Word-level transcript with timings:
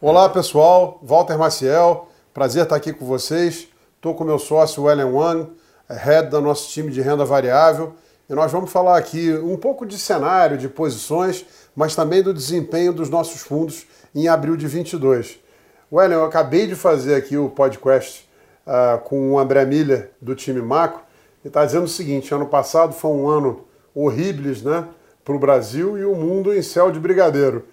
Olá 0.00 0.28
pessoal, 0.28 1.00
Walter 1.02 1.36
Maciel, 1.36 2.08
prazer 2.32 2.62
estar 2.62 2.76
aqui 2.76 2.92
com 2.92 3.04
vocês. 3.04 3.66
Estou 3.96 4.14
com 4.14 4.22
meu 4.22 4.38
sócio 4.38 4.88
Ellen 4.88 5.12
Wang, 5.12 5.50
head 5.90 6.28
do 6.28 6.40
nosso 6.40 6.70
time 6.70 6.92
de 6.92 7.00
renda 7.00 7.24
variável, 7.24 7.94
e 8.30 8.32
nós 8.32 8.52
vamos 8.52 8.70
falar 8.70 8.96
aqui 8.96 9.34
um 9.42 9.56
pouco 9.56 9.84
de 9.84 9.98
cenário, 9.98 10.56
de 10.56 10.68
posições, 10.68 11.44
mas 11.74 11.96
também 11.96 12.22
do 12.22 12.32
desempenho 12.32 12.92
dos 12.92 13.10
nossos 13.10 13.40
fundos 13.40 13.88
em 14.14 14.28
abril 14.28 14.56
de 14.56 14.68
22. 14.68 15.40
Ellen, 15.90 16.12
eu 16.12 16.24
acabei 16.24 16.68
de 16.68 16.76
fazer 16.76 17.16
aqui 17.16 17.36
o 17.36 17.48
podcast 17.48 18.24
uh, 18.68 19.00
com 19.00 19.32
o 19.32 19.36
André 19.36 19.64
Miller 19.64 20.12
do 20.22 20.32
time 20.36 20.62
Macro, 20.62 21.00
e 21.44 21.48
está 21.48 21.64
dizendo 21.64 21.86
o 21.86 21.88
seguinte: 21.88 22.32
ano 22.32 22.46
passado 22.46 22.92
foi 22.92 23.10
um 23.10 23.28
ano 23.28 23.64
horrível 23.92 24.54
né, 24.62 24.86
para 25.24 25.34
o 25.34 25.40
Brasil 25.40 25.98
e 25.98 26.04
o 26.04 26.14
mundo 26.14 26.54
em 26.54 26.62
céu 26.62 26.92
de 26.92 27.00
brigadeiro. 27.00 27.66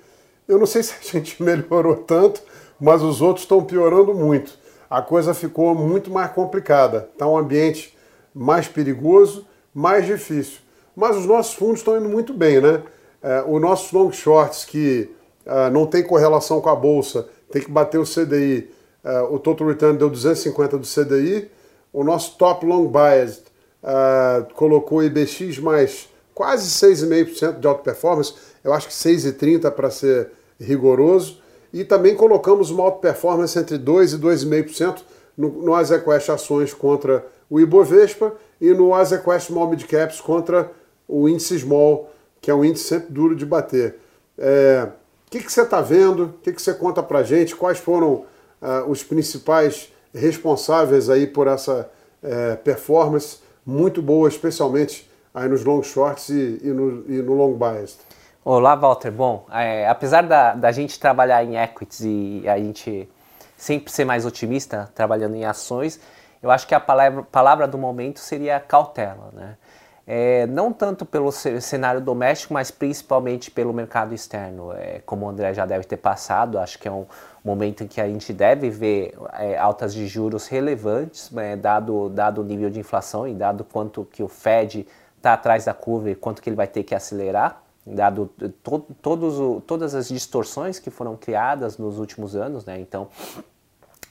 Eu 0.48 0.60
não 0.60 0.66
sei 0.66 0.84
se 0.84 0.94
a 0.94 1.02
gente 1.20 1.42
melhorou 1.42 1.96
tanto, 1.96 2.42
mas 2.80 3.02
os 3.02 3.22
outros 3.22 3.44
estão 3.44 3.64
piorando 3.64 4.14
muito. 4.14 4.58
A 4.90 5.02
coisa 5.02 5.34
ficou 5.34 5.74
muito 5.74 6.12
mais 6.12 6.32
complicada. 6.32 7.10
Está 7.12 7.28
um 7.28 7.38
ambiente 7.38 7.98
mais 8.34 8.68
perigoso, 8.68 9.48
mais 9.74 10.06
difícil. 10.06 10.60
Mas 10.96 11.18
os 11.18 11.26
nossos 11.26 11.54
fundos 11.56 11.80
estão 11.80 11.98
indo 11.98 12.08
muito 12.08 12.34
bem, 12.34 12.62
né? 12.62 12.84
É, 13.22 13.44
os 13.48 13.60
nossos 13.60 13.92
long 13.92 14.12
shorts, 14.12 14.64
que 14.66 15.10
é, 15.46 15.70
não 15.70 15.88
tem 15.88 16.04
correlação 16.04 16.62
com 16.62 16.70
a 16.70 16.76
bolsa, 16.76 17.28
tem 17.52 17.62
que 17.62 17.72
bater 17.72 17.98
o 17.98 18.04
CDI. 18.04 18.70
É, 19.04 19.22
o 19.22 19.40
total 19.40 19.68
return 19.68 19.98
deu 19.98 20.10
250 20.10 20.78
do 20.78 20.86
CDI. 20.86 21.50
O 21.92 22.04
nosso 22.04 22.38
top 22.38 22.66
long 22.66 22.88
biased 22.88 23.44
é, 23.84 24.46
colocou 24.54 25.04
IBX 25.04 25.58
mais 25.58 26.08
quase 26.34 26.70
6,5% 26.70 27.60
de 27.60 27.68
alta 27.68 27.82
performance 27.82 28.34
eu 28.66 28.74
acho 28.74 28.88
que 28.88 28.94
6,30 28.94 29.70
para 29.70 29.92
ser 29.92 30.32
rigoroso. 30.60 31.40
E 31.74 31.84
também 31.84 32.16
colocamos 32.16 32.72
uma 32.72 32.84
alta 32.84 33.00
performance 33.00 33.58
entre 33.58 33.78
2% 33.78 34.14
e 34.14 34.18
2,5% 34.18 35.02
no, 35.38 35.50
no 35.50 35.74
Azequest 35.76 36.30
Ações 36.30 36.74
contra 36.74 37.26
o 37.50 37.60
Ibovespa 37.60 38.34
e 38.60 38.72
no 38.72 38.94
Azequest 38.94 39.48
Small 39.48 39.70
Mid 39.70 39.84
Caps 39.84 40.22
contra 40.22 40.72
o 41.08 41.28
índice 41.28 41.60
Small, 41.60 42.10
que 42.42 42.50
é 42.50 42.56
um 42.56 42.64
índice 42.64 42.86
sempre 42.86 43.12
duro 43.12 43.36
de 43.36 43.46
bater. 43.46 44.00
É, 44.38 44.88
o 45.28 45.32
que, 45.32 45.40
que 45.40 45.52
você 45.52 45.62
está 45.62 45.82
vendo? 45.82 46.26
O 46.26 46.34
que, 46.42 46.54
que 46.54 46.62
você 46.62 46.74
conta 46.74 47.04
para 47.04 47.24
gente? 47.24 47.56
Quais 47.56 47.78
foram 47.78 48.26
uh, 48.62 48.90
os 48.90 49.04
principais 49.04 49.92
responsáveis 50.14 51.10
aí 51.10 51.28
por 51.28 51.48
essa 51.48 51.90
uh, 52.24 52.58
performance 52.64 53.40
muito 53.66 54.02
boa, 54.02 54.30
especialmente 54.30 55.10
aí 55.34 55.50
nos 55.50 55.64
long 55.64 55.84
shorts 55.84 56.30
e, 56.30 56.60
e, 56.64 56.68
no, 56.68 57.04
e 57.08 57.22
no 57.22 57.34
long 57.34 57.54
biased? 57.54 58.00
Olá, 58.48 58.76
Walter. 58.76 59.12
Bom, 59.12 59.48
é, 59.52 59.88
apesar 59.88 60.22
da, 60.22 60.54
da 60.54 60.72
gente 60.72 61.00
trabalhar 61.00 61.44
em 61.44 61.58
equities 61.58 62.02
e 62.02 62.44
a 62.48 62.60
gente 62.60 63.10
sempre 63.58 63.92
ser 63.92 64.06
mais 64.06 64.24
otimista 64.24 64.88
trabalhando 64.94 65.34
em 65.34 65.44
ações, 65.44 66.00
eu 66.44 66.52
acho 66.52 66.68
que 66.68 66.76
a 66.76 66.80
palavra, 66.80 67.24
palavra 67.24 67.68
do 67.68 67.76
momento 67.76 68.20
seria 68.20 68.60
cautela, 68.60 69.32
né? 69.34 69.58
É, 70.06 70.46
não 70.46 70.72
tanto 70.72 71.08
pelo 71.08 71.32
cenário 71.32 72.00
doméstico, 72.00 72.54
mas 72.54 72.70
principalmente 72.70 73.50
pelo 73.50 73.74
mercado 73.74 74.14
externo. 74.14 74.72
É, 74.74 75.02
como 75.08 75.26
o 75.26 75.30
André 75.30 75.52
já 75.52 75.66
deve 75.66 75.86
ter 75.86 75.98
passado, 75.98 76.60
acho 76.60 76.78
que 76.78 76.88
é 76.88 76.92
um 76.92 77.08
momento 77.44 77.84
em 77.84 77.88
que 77.88 78.00
a 78.00 78.08
gente 78.08 78.32
deve 78.32 78.70
ver 78.70 79.16
é, 79.40 79.58
altas 79.58 79.92
de 79.92 80.06
juros 80.06 80.46
relevantes, 80.48 81.32
né, 81.32 81.56
dado, 81.56 82.10
dado 82.10 82.42
o 82.42 82.44
nível 82.44 82.70
de 82.70 82.80
inflação 82.80 83.28
e 83.28 83.34
dado 83.34 83.64
quanto 83.64 84.06
que 84.06 84.22
o 84.22 84.28
Fed 84.28 84.88
está 85.18 85.34
atrás 85.34 85.66
da 85.66 85.74
curva 85.74 86.12
e 86.12 86.16
quanto 86.16 86.44
que 86.44 86.50
ele 86.50 86.56
vai 86.56 86.68
ter 86.68 86.84
que 86.84 86.94
acelerar 86.94 87.65
dado 87.86 88.30
to, 88.64 88.80
todos 89.02 89.64
todas 89.66 89.94
as 89.94 90.08
distorções 90.08 90.80
que 90.80 90.90
foram 90.90 91.16
criadas 91.16 91.78
nos 91.78 92.00
últimos 92.00 92.36
anos, 92.36 92.66
né? 92.66 92.80
Então 92.80 93.10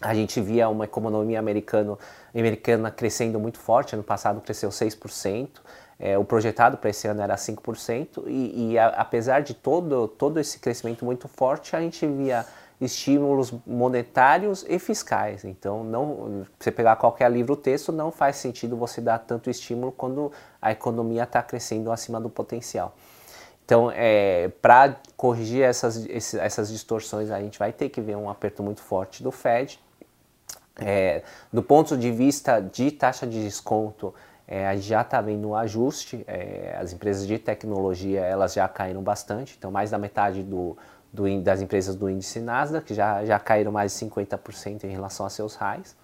a 0.00 0.14
gente 0.14 0.40
via 0.40 0.68
uma 0.68 0.84
economia 0.84 1.38
americano, 1.38 1.98
americana 2.34 2.90
crescendo 2.90 3.40
muito 3.40 3.58
forte, 3.58 3.94
ano 3.94 4.04
passado 4.04 4.40
cresceu 4.40 4.68
6%, 4.68 5.48
é, 5.98 6.18
o 6.18 6.24
projetado 6.24 6.76
para 6.76 6.90
esse 6.90 7.08
ano 7.08 7.22
era 7.22 7.36
5%, 7.36 8.24
e, 8.26 8.72
e 8.72 8.78
a, 8.78 8.88
apesar 8.88 9.40
de 9.40 9.54
todo, 9.54 10.06
todo 10.06 10.38
esse 10.38 10.58
crescimento 10.58 11.04
muito 11.04 11.26
forte, 11.26 11.74
a 11.74 11.80
gente 11.80 12.06
via 12.06 12.44
estímulos 12.80 13.54
monetários 13.66 14.64
e 14.68 14.78
fiscais. 14.78 15.44
Então, 15.44 15.84
não, 15.84 16.44
você 16.58 16.70
pegar 16.70 16.96
qualquer 16.96 17.30
livro 17.30 17.56
texto, 17.56 17.92
não 17.92 18.10
faz 18.10 18.36
sentido 18.36 18.76
você 18.76 19.00
dar 19.00 19.20
tanto 19.20 19.48
estímulo 19.48 19.92
quando 19.92 20.30
a 20.60 20.72
economia 20.72 21.22
está 21.22 21.42
crescendo 21.42 21.90
acima 21.90 22.20
do 22.20 22.28
potencial. 22.28 22.94
Então, 23.64 23.90
é, 23.94 24.48
para 24.60 24.96
corrigir 25.16 25.62
essas, 25.62 26.06
essas 26.34 26.70
distorções, 26.70 27.30
a 27.30 27.40
gente 27.40 27.58
vai 27.58 27.72
ter 27.72 27.88
que 27.88 28.00
ver 28.00 28.16
um 28.16 28.28
aperto 28.28 28.62
muito 28.62 28.82
forte 28.82 29.22
do 29.22 29.30
Fed. 29.30 29.80
É, 30.76 31.22
do 31.52 31.62
ponto 31.62 31.96
de 31.96 32.10
vista 32.10 32.60
de 32.60 32.90
taxa 32.90 33.26
de 33.26 33.42
desconto, 33.42 34.14
é, 34.46 34.66
a 34.66 34.74
gente 34.74 34.86
já 34.86 35.00
está 35.00 35.20
vendo 35.20 35.48
um 35.48 35.54
ajuste. 35.54 36.24
É, 36.26 36.76
as 36.78 36.92
empresas 36.92 37.26
de 37.26 37.38
tecnologia 37.38 38.20
elas 38.20 38.52
já 38.52 38.68
caíram 38.68 39.02
bastante, 39.02 39.54
então 39.56 39.70
mais 39.70 39.90
da 39.90 39.98
metade 39.98 40.42
do, 40.42 40.76
do, 41.12 41.40
das 41.40 41.62
empresas 41.62 41.94
do 41.96 42.10
índice 42.10 42.40
Nasdaq 42.40 42.92
já, 42.92 43.24
já 43.24 43.38
caíram 43.38 43.72
mais 43.72 43.98
de 43.98 44.04
50% 44.04 44.84
em 44.84 44.88
relação 44.88 45.24
a 45.24 45.30
seus 45.30 45.54
highs. 45.54 45.96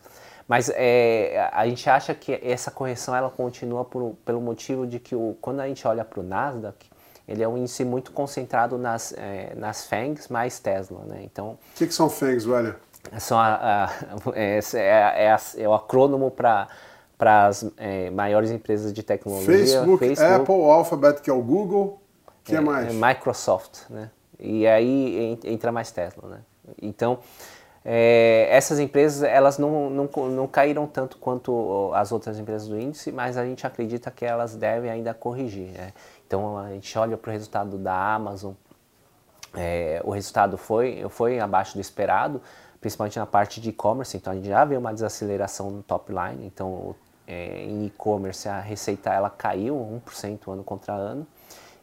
Mas 0.49 0.71
é, 0.75 1.49
a 1.53 1.67
gente 1.69 1.89
acha 1.89 2.15
que 2.15 2.41
essa 2.43 2.71
correção 2.71 3.15
ela 3.15 3.31
continua 3.31 3.85
por, 3.85 4.17
pelo 4.25 4.41
motivo 4.41 4.87
de 4.87 4.99
que 4.99 5.15
o, 5.15 5.37
quando 5.41 5.61
a 5.61 5.69
gente 5.69 5.87
olha 5.87 6.05
para 6.05 6.19
o 6.19 6.23
Nasdaq, 6.23 6.90
ele 7.31 7.43
é 7.43 7.49
um 7.49 7.57
índice 7.57 7.85
muito 7.85 8.11
concentrado 8.11 8.77
nas, 8.77 9.13
é, 9.17 9.55
nas 9.55 9.87
FANGs 9.87 10.29
mais 10.29 10.59
Tesla, 10.59 11.03
né? 11.07 11.21
Então... 11.23 11.51
O 11.51 11.77
que, 11.77 11.87
que 11.87 11.95
são 11.95 12.11
FANGs, 12.11 12.45
velho? 12.45 12.75
São 13.21 13.39
a, 13.39 13.55
a, 13.85 13.91
é, 14.35 14.59
é, 14.75 15.27
é, 15.27 15.37
é, 15.59 15.69
o 15.69 15.73
acrônimo 15.73 16.31
para 16.31 16.69
para 17.17 17.49
as 17.49 17.71
é, 17.77 18.09
maiores 18.09 18.51
empresas 18.51 18.95
de 18.95 19.03
tecnologia. 19.03 19.55
Facebook, 19.55 19.99
Facebook, 19.99 20.41
Apple, 20.41 20.63
Alphabet, 20.71 21.21
que 21.21 21.29
é 21.29 21.33
o 21.35 21.43
Google, 21.43 22.01
que 22.43 22.55
é, 22.55 22.57
é 22.57 22.61
mais? 22.63 22.95
Microsoft, 22.95 23.91
né? 23.91 24.11
E 24.39 24.67
aí 24.67 25.39
entra 25.45 25.71
mais 25.71 25.91
Tesla, 25.91 26.31
né? 26.31 26.39
Então, 26.81 27.19
é, 27.85 28.49
essas 28.51 28.79
empresas 28.79 29.23
elas 29.23 29.59
não, 29.59 29.91
não, 29.91 30.09
não 30.31 30.47
caíram 30.47 30.87
tanto 30.87 31.19
quanto 31.19 31.91
as 31.95 32.11
outras 32.11 32.39
empresas 32.39 32.69
do 32.69 32.81
índice, 32.81 33.13
mas 33.13 33.37
a 33.37 33.45
gente 33.45 33.67
acredita 33.67 34.11
que 34.11 34.25
elas 34.25 34.55
devem 34.55 34.91
ainda 34.91 35.13
corrigir. 35.13 35.69
Né? 35.73 35.93
Então 36.31 36.57
a 36.57 36.69
gente 36.69 36.97
olha 36.97 37.17
para 37.17 37.29
o 37.29 37.33
resultado 37.33 37.77
da 37.77 38.15
Amazon, 38.15 38.53
é, 39.53 40.01
o 40.05 40.13
resultado 40.13 40.57
foi, 40.57 41.05
foi 41.09 41.41
abaixo 41.41 41.75
do 41.75 41.81
esperado, 41.81 42.41
principalmente 42.81 43.19
na 43.19 43.27
parte 43.27 43.61
de 43.61 43.71
e-commerce, 43.71 44.17
então 44.17 44.33
a 44.33 44.37
gente 44.37 44.47
já 44.47 44.65
vê 44.65 44.77
uma 44.77 44.95
desaceleração 44.95 45.73
no 45.73 45.83
top 45.83 46.13
line, 46.13 46.47
então 46.47 46.95
é, 47.27 47.65
em 47.65 47.87
e-commerce 47.87 48.49
a 48.49 48.61
receita 48.61 49.11
ela 49.11 49.29
caiu 49.29 49.75
1% 50.07 50.53
ano 50.53 50.63
contra 50.63 50.95
ano, 50.95 51.27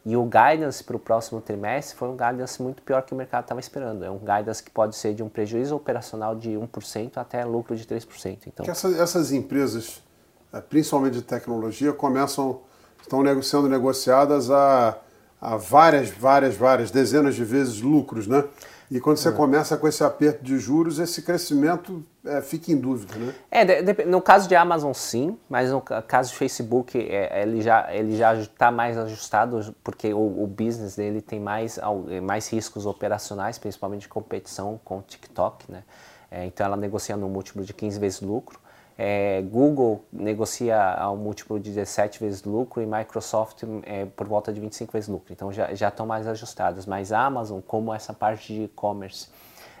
e 0.02 0.16
o 0.16 0.24
guidance 0.24 0.82
para 0.82 0.96
o 0.96 0.98
próximo 0.98 1.42
trimestre 1.42 1.94
foi 1.94 2.08
um 2.08 2.16
guidance 2.16 2.62
muito 2.62 2.80
pior 2.80 3.02
que 3.02 3.12
o 3.12 3.16
mercado 3.16 3.44
estava 3.44 3.60
esperando. 3.60 4.02
É 4.02 4.10
um 4.10 4.16
guidance 4.16 4.62
que 4.62 4.70
pode 4.70 4.96
ser 4.96 5.12
de 5.12 5.22
um 5.22 5.28
prejuízo 5.28 5.76
operacional 5.76 6.34
de 6.34 6.52
1% 6.52 7.18
até 7.18 7.44
lucro 7.44 7.76
de 7.76 7.84
3%. 7.84 8.38
Então, 8.46 8.64
que 8.64 8.70
essas, 8.70 9.30
empresas, 9.30 10.02
é, 10.50 10.62
principalmente 10.62 11.14
de 11.14 11.22
tecnologia, 11.22 11.92
começam 11.92 12.60
estão 13.00 13.42
sendo 13.42 13.68
negociadas 13.68 14.50
a, 14.50 14.96
a 15.40 15.56
várias, 15.56 16.10
várias, 16.10 16.54
várias 16.54 16.90
dezenas 16.90 17.34
de 17.34 17.44
vezes 17.44 17.80
lucros, 17.80 18.26
né? 18.26 18.44
E 18.90 18.98
quando 19.00 19.18
você 19.18 19.28
é. 19.28 19.32
começa 19.32 19.76
com 19.76 19.86
esse 19.86 20.02
aperto 20.02 20.42
de 20.42 20.58
juros, 20.58 20.98
esse 20.98 21.20
crescimento 21.20 22.02
é, 22.24 22.40
fica 22.40 22.72
em 22.72 22.76
dúvida, 22.76 23.14
né? 23.16 23.34
É, 23.50 23.64
de, 23.64 23.92
de, 23.92 24.04
no 24.06 24.22
caso 24.22 24.48
de 24.48 24.56
Amazon 24.56 24.94
sim, 24.94 25.38
mas 25.48 25.70
no 25.70 25.80
caso 25.80 26.30
de 26.30 26.36
Facebook 26.36 26.98
é, 26.98 27.42
ele 27.42 27.60
já 27.60 27.94
ele 27.94 28.16
já 28.16 28.34
está 28.34 28.70
mais 28.70 28.96
ajustado 28.96 29.74
porque 29.84 30.14
o, 30.14 30.42
o, 30.42 30.46
business 30.46 30.96
dele 30.96 31.20
tem 31.20 31.38
mais 31.38 31.78
mais 32.22 32.50
riscos 32.50 32.86
operacionais, 32.86 33.58
principalmente 33.58 34.02
de 34.02 34.08
competição 34.08 34.80
com 34.82 34.98
o 34.98 35.02
TikTok, 35.02 35.70
né? 35.70 35.82
É, 36.30 36.46
então 36.46 36.64
ela 36.64 36.76
negocia 36.76 37.16
no 37.16 37.28
múltiplo 37.28 37.64
de 37.64 37.74
15 37.74 37.98
vezes 37.98 38.20
lucro. 38.22 38.58
É, 39.00 39.42
Google 39.42 40.04
negocia 40.12 40.76
a 40.76 41.08
um 41.12 41.16
múltiplo 41.16 41.60
de 41.60 41.70
17 41.70 42.18
vezes 42.18 42.42
lucro 42.42 42.82
e 42.82 42.86
Microsoft 42.86 43.62
é, 43.84 44.06
por 44.06 44.26
volta 44.26 44.52
de 44.52 44.60
25 44.60 44.92
vezes 44.92 45.08
lucro. 45.08 45.32
Então 45.32 45.52
já, 45.52 45.72
já 45.72 45.86
estão 45.86 46.04
mais 46.04 46.26
ajustados. 46.26 46.84
Mas 46.84 47.12
a 47.12 47.20
Amazon, 47.20 47.60
como 47.60 47.94
essa 47.94 48.12
parte 48.12 48.52
de 48.52 48.64
e-commerce, 48.64 49.28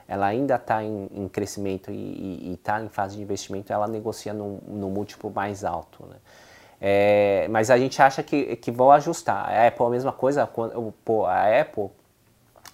ela 0.06 0.26
ainda 0.26 0.54
está 0.54 0.84
em, 0.84 1.10
em, 1.12 1.28
crescimento 1.28 1.90
e 1.90 2.54
está 2.54 2.80
em 2.80 2.88
fase 2.88 3.16
de 3.16 3.22
investimento, 3.22 3.72
ela 3.72 3.88
negocia 3.88 4.32
no, 4.32 4.60
no 4.68 4.88
múltiplo 4.88 5.30
mais 5.30 5.64
alto. 5.64 6.06
Né? 6.06 6.16
É, 6.80 7.48
mas 7.50 7.70
a 7.70 7.76
gente 7.76 8.00
acha 8.00 8.22
que, 8.22 8.54
que 8.54 8.70
vão 8.70 8.92
ajustar. 8.92 9.48
A 9.48 9.66
Apple 9.66 9.84
a 9.84 9.90
mesma 9.90 10.12
coisa. 10.12 10.46
Quando, 10.46 10.94
pô, 11.04 11.26
a 11.26 11.60
Apple 11.60 11.90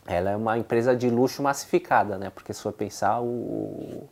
ela 0.07 0.31
é 0.31 0.37
uma 0.37 0.59
empresa 0.59 0.95
de 0.95 1.09
luxo 1.09 1.43
massificada, 1.43 2.19
né? 2.19 2.29
Porque 2.29 2.53
se 2.53 2.61
for 2.61 2.73
pensar, 2.73 3.23
o, 3.23 4.07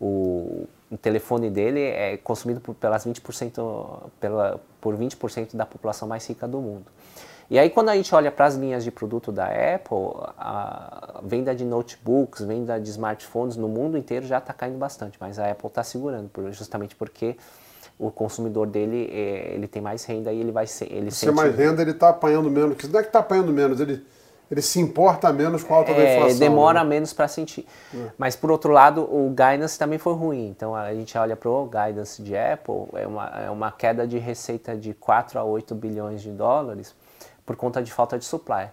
o 0.00 0.68
o 0.92 0.98
telefone 0.98 1.48
dele 1.48 1.80
é 1.80 2.18
consumido 2.18 2.60
por, 2.60 2.74
pelas 2.74 3.06
20%, 3.06 4.10
pela, 4.20 4.60
por 4.78 4.94
20% 4.94 5.56
da 5.56 5.64
população 5.64 6.06
mais 6.06 6.26
rica 6.28 6.46
do 6.46 6.60
mundo. 6.60 6.84
E 7.50 7.58
aí 7.58 7.70
quando 7.70 7.88
a 7.88 7.96
gente 7.96 8.14
olha 8.14 8.30
para 8.30 8.44
as 8.44 8.56
linhas 8.56 8.84
de 8.84 8.90
produto 8.90 9.32
da 9.32 9.46
Apple, 9.46 9.96
a 10.36 11.20
venda 11.22 11.54
de 11.54 11.64
notebooks, 11.64 12.44
venda 12.44 12.78
de 12.78 12.90
smartphones 12.90 13.56
no 13.56 13.68
mundo 13.68 13.96
inteiro 13.96 14.26
já 14.26 14.36
está 14.36 14.52
caindo 14.52 14.76
bastante, 14.76 15.16
mas 15.18 15.38
a 15.38 15.50
Apple 15.50 15.68
está 15.68 15.82
segurando, 15.82 16.30
justamente 16.50 16.94
porque 16.94 17.36
o 17.98 18.10
consumidor 18.10 18.66
dele 18.66 19.08
é, 19.10 19.54
ele 19.54 19.66
tem 19.66 19.80
mais 19.80 20.04
renda 20.04 20.30
e 20.30 20.40
ele 20.40 20.52
vai 20.52 20.66
ser 20.66 20.92
ele 20.92 21.10
se 21.10 21.30
mais 21.30 21.54
renda 21.54 21.82
ele 21.82 21.92
está 21.92 22.08
apanhando 22.08 22.50
menos 22.50 22.76
não 22.88 22.98
é 22.98 23.02
que 23.02 23.08
está 23.08 23.20
apanhando 23.20 23.52
menos 23.52 23.80
ele 23.80 24.04
ele 24.52 24.60
se 24.60 24.78
importa 24.78 25.32
menos 25.32 25.64
com 25.64 25.72
a 25.72 25.78
alta 25.78 25.92
é, 25.92 25.94
da 25.94 26.14
inflação. 26.14 26.38
Demora 26.38 26.84
né? 26.84 26.90
menos 26.90 27.14
para 27.14 27.26
sentir. 27.26 27.66
É. 27.94 28.10
Mas, 28.18 28.36
por 28.36 28.50
outro 28.50 28.70
lado, 28.70 29.00
o 29.02 29.30
guidance 29.30 29.78
também 29.78 29.98
foi 29.98 30.12
ruim. 30.12 30.46
Então, 30.48 30.74
a 30.76 30.92
gente 30.92 31.16
olha 31.16 31.34
para 31.34 31.48
o 31.48 31.64
guidance 31.64 32.22
de 32.22 32.36
Apple, 32.36 32.84
é 32.92 33.06
uma, 33.06 33.26
é 33.46 33.50
uma 33.50 33.72
queda 33.72 34.06
de 34.06 34.18
receita 34.18 34.76
de 34.76 34.92
4 34.92 35.38
a 35.38 35.42
8 35.42 35.74
bilhões 35.74 36.20
de 36.20 36.30
dólares 36.30 36.94
por 37.46 37.56
conta 37.56 37.82
de 37.82 37.90
falta 37.90 38.18
de 38.18 38.26
supply. 38.26 38.68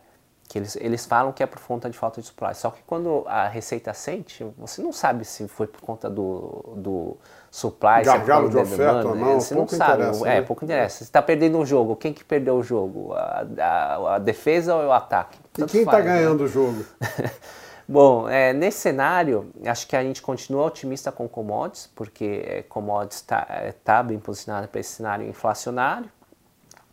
Que 0.50 0.58
eles, 0.58 0.76
eles 0.76 1.06
falam 1.06 1.32
que 1.32 1.42
é 1.42 1.46
por 1.46 1.62
conta 1.62 1.90
de 1.90 1.98
falta 1.98 2.20
de 2.20 2.28
supply. 2.28 2.54
Só 2.56 2.72
que 2.72 2.82
quando 2.86 3.24
a 3.26 3.48
receita 3.48 3.94
sente, 3.94 4.46
você 4.58 4.82
não 4.82 4.92
sabe 4.92 5.24
se 5.24 5.48
foi 5.48 5.68
por 5.68 5.80
conta 5.80 6.10
do, 6.10 6.74
do 6.76 7.18
supply, 7.50 8.04
Gargalo 8.04 8.52
se 8.52 8.60
é 8.60 8.64
de 8.64 8.74
oferta 8.74 9.08
ou 9.08 9.16
não, 9.16 9.40
você 9.40 9.56
não 9.56 9.68
sabe. 9.68 10.04
É, 10.04 10.12
né? 10.12 10.38
É, 10.40 10.42
pouco 10.42 10.66
interessa. 10.66 10.98
Você 10.98 11.04
está 11.04 11.22
perdendo 11.22 11.58
um 11.58 11.66
jogo, 11.66 11.96
quem 11.96 12.12
que 12.12 12.26
perdeu 12.26 12.58
o 12.58 12.64
jogo? 12.64 13.14
A, 13.14 13.46
a, 13.60 14.16
a 14.16 14.20
defesa 14.20 14.76
ou 14.76 14.88
o 14.88 14.92
ataque? 14.92 15.38
E 15.66 15.68
quem 15.68 15.82
está 15.82 16.00
ganhando 16.00 16.40
né? 16.40 16.46
o 16.46 16.48
jogo? 16.48 16.86
Bom, 17.88 18.30
é, 18.30 18.54
nesse 18.54 18.80
cenário, 18.80 19.52
acho 19.66 19.88
que 19.88 19.96
a 19.96 20.04
gente 20.04 20.22
continua 20.22 20.66
otimista 20.66 21.12
com 21.12 21.28
commodities, 21.28 21.90
porque 21.96 22.44
é, 22.46 22.62
commodities 22.62 23.22
está 23.22 23.48
é, 23.50 23.72
tá 23.72 24.04
bem 24.04 24.20
posicionado 24.20 24.68
para 24.68 24.80
esse 24.80 24.92
cenário 24.92 25.28
inflacionário, 25.28 26.10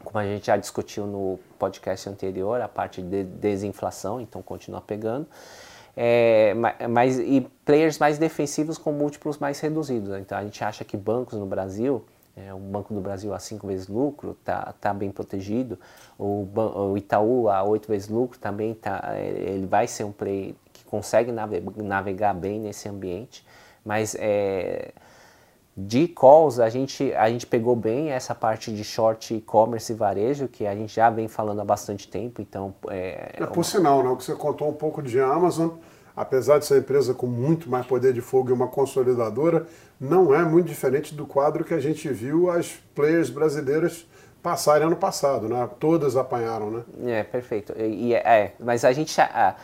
como 0.02 0.18
a 0.18 0.24
gente 0.24 0.46
já 0.46 0.56
discutiu 0.56 1.06
no 1.06 1.38
podcast 1.58 2.08
anterior, 2.08 2.60
a 2.60 2.68
parte 2.68 3.02
de 3.02 3.24
desinflação, 3.24 4.20
então 4.20 4.40
continua 4.40 4.80
pegando 4.80 5.26
é, 5.96 6.54
mais, 6.88 7.18
e 7.18 7.48
players 7.64 7.98
mais 7.98 8.18
defensivos 8.18 8.76
com 8.76 8.92
múltiplos 8.92 9.38
mais 9.38 9.58
reduzidos. 9.60 10.14
Então 10.18 10.36
a 10.36 10.42
gente 10.44 10.62
acha 10.62 10.84
que 10.84 10.96
bancos 10.96 11.38
no 11.38 11.46
Brasil, 11.46 12.04
é, 12.36 12.52
um 12.52 12.60
banco 12.60 12.92
do 12.92 13.00
Brasil 13.00 13.32
a 13.32 13.38
5 13.38 13.66
vezes 13.66 13.88
lucro 13.88 14.36
está 14.38 14.74
tá 14.78 14.92
bem 14.92 15.10
protegido, 15.10 15.78
o, 16.18 16.46
o, 16.54 16.96
Itaú 16.96 17.48
a 17.48 17.64
8 17.64 17.88
vezes 17.88 18.08
lucro 18.08 18.38
também 18.38 18.74
tá, 18.74 19.02
é, 19.14 19.28
ele 19.28 19.66
vai 19.66 19.86
ser 19.86 20.04
um 20.04 20.12
player 20.12 20.54
que 20.72 20.84
consegue 20.84 21.32
navegar 21.32 22.34
bem 22.34 22.60
nesse 22.60 22.88
ambiente, 22.88 23.44
mas 23.84 24.14
é, 24.18 24.92
de 25.76 26.08
calls, 26.08 26.58
a 26.58 26.70
gente, 26.70 27.12
a 27.14 27.28
gente 27.28 27.46
pegou 27.46 27.76
bem 27.76 28.10
essa 28.10 28.34
parte 28.34 28.72
de 28.72 28.82
short 28.82 29.34
e-commerce 29.34 29.92
e 29.92 29.94
varejo, 29.94 30.48
que 30.48 30.66
a 30.66 30.74
gente 30.74 30.94
já 30.94 31.10
vem 31.10 31.28
falando 31.28 31.60
há 31.60 31.64
bastante 31.64 32.08
tempo, 32.08 32.40
então... 32.40 32.74
É, 32.88 33.32
é 33.34 33.46
por 33.46 33.58
uma... 33.58 33.64
sinal, 33.64 34.02
né? 34.02 34.08
O 34.08 34.16
que 34.16 34.24
você 34.24 34.34
contou 34.34 34.70
um 34.70 34.74
pouco 34.74 35.02
de 35.02 35.20
Amazon, 35.20 35.70
apesar 36.16 36.58
de 36.58 36.64
ser 36.64 36.74
uma 36.74 36.80
empresa 36.80 37.12
com 37.12 37.26
muito 37.26 37.68
mais 37.68 37.86
poder 37.86 38.12
de 38.14 38.22
fogo 38.22 38.48
e 38.48 38.52
uma 38.52 38.66
consolidadora, 38.66 39.66
não 40.00 40.34
é 40.34 40.42
muito 40.42 40.66
diferente 40.66 41.14
do 41.14 41.26
quadro 41.26 41.62
que 41.62 41.74
a 41.74 41.80
gente 41.80 42.08
viu 42.08 42.50
as 42.50 42.72
players 42.94 43.28
brasileiras 43.28 44.06
passarem 44.42 44.86
ano 44.86 44.96
passado, 44.96 45.48
né? 45.48 45.68
Todas 45.78 46.16
apanharam, 46.16 46.70
né? 46.70 46.82
É, 47.04 47.22
perfeito. 47.22 47.74
E, 47.78 48.14
é, 48.14 48.54
mas 48.58 48.84
a 48.84 48.92
gente... 48.92 49.20
A, 49.20 49.56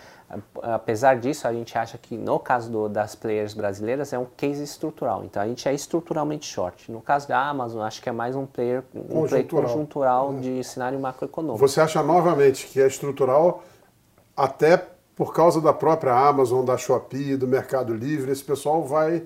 apesar 0.63 1.19
disso, 1.19 1.47
a 1.47 1.53
gente 1.53 1.77
acha 1.77 1.99
que 1.99 2.17
no 2.17 2.39
caso 2.39 2.71
do, 2.71 2.89
das 2.89 3.15
players 3.15 3.55
brasileiras 3.55 4.13
é 4.13 4.19
um 4.19 4.27
case 4.37 4.63
estrutural. 4.63 5.25
Então 5.25 5.43
a 5.43 5.47
gente 5.47 5.69
é 5.69 5.75
estruturalmente 5.75 6.47
short. 6.47 6.91
No 6.91 7.01
caso 7.01 7.29
da 7.29 7.39
Amazon, 7.39 7.83
acho 7.83 8.01
que 8.01 8.09
é 8.09 8.13
mais 8.13 8.35
um 8.35 8.47
player, 8.47 8.83
um 8.95 9.27
player 9.27 9.47
conjuntural 9.47 10.33
é. 10.33 10.41
de 10.41 10.65
cenário 10.65 10.99
macroeconômico. 10.99 11.59
Você 11.59 11.81
acha 11.81 12.03
novamente 12.03 12.67
que 12.67 12.81
é 12.81 12.87
estrutural 12.87 13.63
até 14.37 14.87
por 15.15 15.33
causa 15.33 15.61
da 15.61 15.73
própria 15.73 16.13
Amazon, 16.13 16.65
da 16.65 16.77
Shopee, 16.77 17.37
do 17.37 17.47
Mercado 17.47 17.95
Livre, 17.95 18.31
esse 18.31 18.43
pessoal 18.43 18.83
vai 18.85 19.23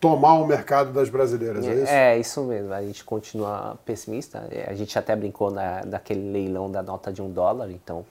tomar 0.00 0.34
o 0.34 0.46
mercado 0.46 0.92
das 0.92 1.08
brasileiras, 1.08 1.66
é, 1.66 1.70
é 1.70 1.74
isso? 1.74 1.92
É, 1.92 2.18
isso 2.18 2.42
mesmo. 2.44 2.72
A 2.72 2.82
gente 2.82 3.04
continua 3.04 3.78
pessimista. 3.84 4.48
A 4.66 4.74
gente 4.74 4.98
até 4.98 5.16
brincou 5.16 5.50
na, 5.50 5.80
daquele 5.80 6.30
leilão 6.30 6.70
da 6.70 6.82
nota 6.82 7.12
de 7.12 7.22
um 7.22 7.30
dólar, 7.30 7.70
então 7.70 8.04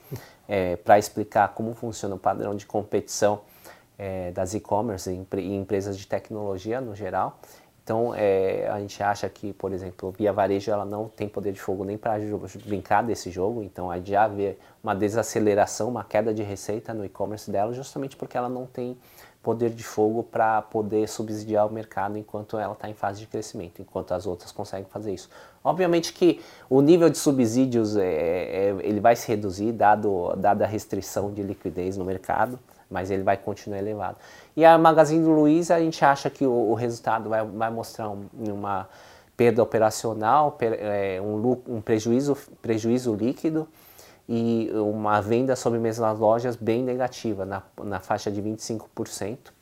é, 0.48 0.76
para 0.78 0.98
explicar 0.98 1.50
como 1.54 1.74
funciona 1.74 2.16
o 2.16 2.20
padrão 2.20 2.56
de 2.56 2.66
competição 2.66 3.42
é, 3.98 4.32
das 4.32 4.54
e-commerce 4.54 5.10
e 5.10 5.56
empresas 5.56 5.98
de 5.98 6.08
tecnologia 6.08 6.82
no 6.82 6.96
geral. 6.96 7.40
Então, 7.86 8.16
é, 8.16 8.68
a 8.68 8.80
gente 8.80 9.02
acha 9.04 9.30
que, 9.30 9.54
por 9.54 9.72
exemplo, 9.72 10.12
Via 10.18 10.34
Varejo 10.34 10.72
ela 10.72 10.84
não 10.84 11.08
tem 11.08 11.30
poder 11.30 11.52
de 11.54 11.60
fogo 11.60 11.84
nem 11.84 12.00
para 12.00 12.18
brincar 12.66 13.04
desse 13.04 13.30
jogo, 13.30 13.62
então 13.62 13.92
a 13.92 13.98
gente 13.98 14.10
já 14.10 14.28
vê 14.28 14.58
uma 14.84 14.96
desaceleração, 14.96 15.90
uma 15.90 16.04
queda 16.04 16.34
de 16.34 16.42
receita 16.42 16.96
no 16.96 17.06
e-commerce 17.06 17.52
dela, 17.52 17.72
justamente 17.74 18.16
porque 18.16 18.36
ela 18.36 18.50
não 18.50 18.66
tem 18.66 18.98
poder 19.44 19.70
de 19.70 19.84
fogo 19.84 20.24
para 20.24 20.64
poder 20.64 21.08
subsidiar 21.08 21.68
o 21.68 21.72
mercado 21.72 22.18
enquanto 22.18 22.58
ela 22.58 22.74
está 22.74 22.90
em 22.90 22.96
fase 22.96 23.20
de 23.20 23.28
crescimento, 23.28 23.80
enquanto 23.80 24.16
as 24.16 24.26
outras 24.26 24.52
conseguem 24.52 24.88
fazer 24.90 25.14
isso. 25.14 25.30
Obviamente 25.64 26.12
que 26.12 26.42
o 26.68 26.82
nível 26.82 27.08
de 27.08 27.20
subsídios 27.20 27.96
é, 27.96 28.08
é, 28.08 28.76
ele 28.82 29.00
vai 29.00 29.16
se 29.16 29.28
reduzir 29.28 29.72
dado 29.72 30.36
dada 30.38 30.66
a 30.66 30.68
restrição 30.68 31.32
de 31.32 31.44
liquidez 31.44 31.98
no 31.98 32.04
mercado, 32.04 32.58
mas 32.90 33.12
ele 33.12 33.24
vai 33.24 33.38
continuar 33.38 33.80
elevado. 33.80 34.18
E 34.56 34.64
a 34.64 34.78
Magazine 34.78 35.26
Luiza 35.26 35.76
a 35.76 35.80
gente 35.80 36.04
acha 36.04 36.30
que 36.30 36.46
o, 36.46 36.52
o 36.52 36.74
resultado 36.74 37.30
vai, 37.30 37.46
vai 37.46 37.70
mostrar 37.70 38.10
um, 38.10 38.28
uma 38.34 38.88
perda 39.36 39.62
operacional, 39.62 40.54
per, 40.54 40.74
é, 40.80 41.20
um, 41.22 41.62
um 41.68 41.82
prejuízo, 41.82 42.38
prejuízo 42.62 43.14
líquido 43.14 43.68
e 44.28 44.72
uma 44.74 45.22
venda 45.22 45.56
sob 45.56 45.78
mesmas 45.78 46.18
lojas 46.18 46.56
bem 46.56 46.84
negativa, 46.84 47.46
na, 47.46 47.62
na 47.84 48.00
faixa 48.00 48.32
de 48.32 48.42
25%. 48.42 49.55